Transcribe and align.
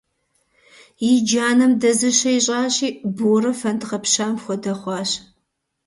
И 1.09 1.11
джанэм 1.25 1.71
дэзыщэ 1.81 2.31
ищӏащи, 2.37 2.89
Борэ 3.15 3.51
фэнд 3.59 3.81
гъэпщам 3.89 4.33
хуэдэ 4.43 4.73
хъуащ. 4.79 5.11